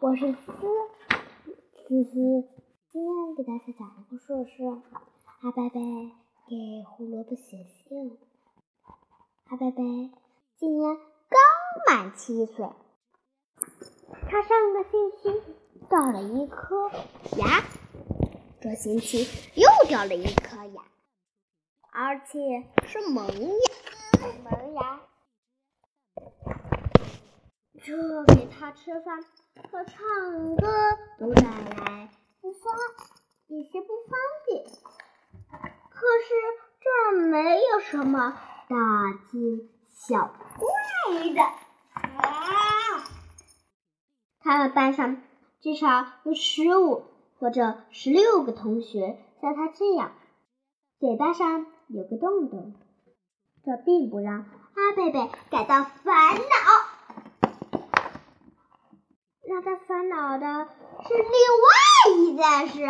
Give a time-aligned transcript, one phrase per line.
[0.00, 0.52] 我是思
[1.88, 2.48] 思思。
[2.92, 4.64] 今天给大家讲的故事是
[5.40, 5.80] 阿贝贝
[6.48, 8.18] 给胡萝卜写信。
[9.46, 9.82] 阿贝贝
[10.56, 11.40] 今年刚
[11.86, 12.68] 满七岁，
[14.28, 15.42] 他上个星期
[15.88, 16.90] 掉了一颗
[17.38, 17.62] 牙，
[18.60, 20.82] 这星期又掉了一颗牙，
[21.92, 25.00] 而且是萌牙，萌牙。
[27.82, 29.22] 这给他吃饭
[29.62, 30.66] 和唱歌
[31.18, 32.74] 都带来不方
[33.46, 34.64] 有些不方便。
[35.90, 36.34] 可是
[36.80, 38.36] 这没有什么
[38.68, 38.76] 大
[39.30, 40.68] 惊小怪
[41.34, 41.42] 的。
[41.42, 43.04] 啊！
[44.40, 45.22] 他们班上
[45.60, 47.04] 至少有十五
[47.38, 50.12] 或者十六个同学像他这样，
[50.98, 52.74] 嘴巴上有个洞洞。
[53.64, 54.44] 这并不让
[54.74, 56.42] 阿贝贝感到烦恼。
[59.46, 60.46] 让他烦恼的
[61.06, 61.26] 是另
[61.60, 61.68] 外
[62.16, 62.86] 一件事。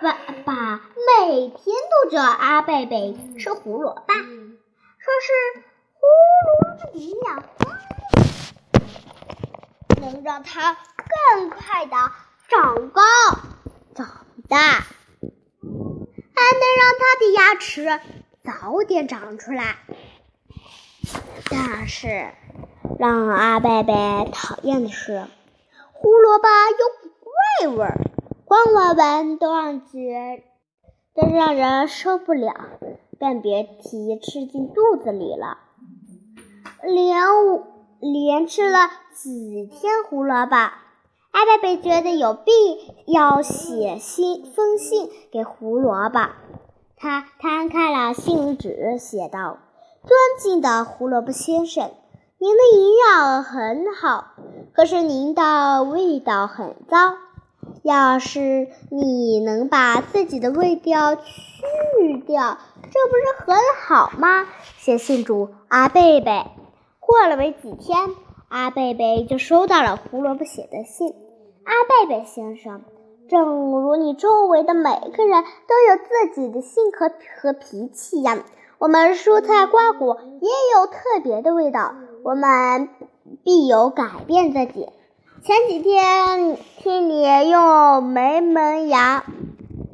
[0.00, 0.12] 爸
[0.44, 0.80] 爸
[1.26, 5.32] 每天都叫阿贝贝吃胡萝卜，说是
[5.94, 6.06] 胡
[6.44, 7.42] 萝卜营养
[10.00, 10.76] 能让他
[11.34, 11.96] 更快的
[12.48, 13.02] 长高、
[13.94, 14.86] 长大，还
[15.60, 18.00] 能让他的牙齿
[18.44, 19.78] 早点长出来。
[21.50, 22.32] 但是。
[22.98, 23.92] 让阿贝贝
[24.32, 25.26] 讨厌的是，
[25.92, 28.00] 胡萝卜有股怪味儿，
[28.46, 30.42] 光闻闻都让觉
[31.14, 32.54] 得让人受不了，
[33.20, 35.58] 更别提吃进肚子里了。
[36.82, 37.18] 连
[38.00, 42.50] 连吃了几天胡萝卜，阿贝贝觉得有必
[43.06, 46.30] 要写信封信给胡萝卜。
[46.96, 49.58] 他摊开了信纸，写道
[50.02, 51.90] ：“尊敬的胡萝卜先生。”
[52.38, 54.32] 您的营养很好，
[54.74, 57.14] 可是您的味道很糟。
[57.82, 61.22] 要是你能把自己的味道去
[62.26, 64.46] 掉，这不是很好吗？
[64.76, 66.44] 写信主阿贝贝。
[67.00, 68.10] 过了没几天，
[68.48, 71.14] 阿贝贝就收到了胡萝卜写的信。
[71.64, 72.82] 阿贝贝先生，
[73.30, 73.46] 正
[73.80, 78.40] 如你周围的每个人都有自己的性格和脾气一样，
[78.76, 81.94] 我们蔬菜瓜果也有特别的味道。
[82.26, 82.88] 我们
[83.44, 84.88] 必有改变自己。
[85.44, 89.22] 前几天听你用没门牙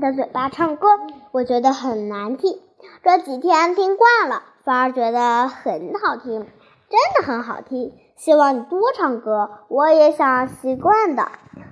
[0.00, 0.86] 的嘴巴唱歌，
[1.32, 2.60] 我觉得很难听。
[3.02, 6.46] 这几天听惯了，反而觉得很好听，
[6.88, 7.94] 真的很好听。
[8.14, 11.26] 希望你多唱歌，我也想习惯的。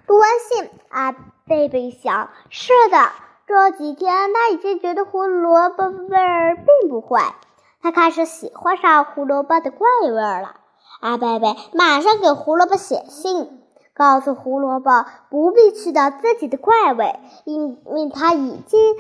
[0.09, 1.13] 读完信，阿
[1.47, 2.99] 贝贝想：是的，
[3.47, 7.37] 这几天他已经觉得胡萝卜味儿并不坏。
[7.83, 10.57] 他开始喜欢上胡萝卜的怪味了。
[11.01, 13.63] 阿贝贝马上给胡萝卜写信，
[13.95, 18.97] 告诉胡萝卜不必去掉自己的怪味，因为他已经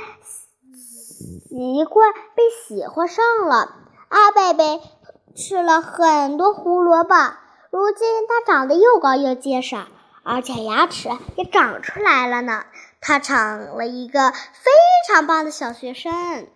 [1.48, 3.74] 习惯被喜欢上了。
[4.08, 4.80] 阿贝贝
[5.34, 7.14] 吃了很多胡萝卜，
[7.70, 9.76] 如今他长得又高又结实，
[10.24, 12.64] 而且牙齿也长出来了呢。
[13.00, 14.70] 他成了一个非
[15.08, 16.48] 常棒的小学生。